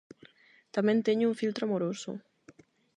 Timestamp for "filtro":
1.41-1.63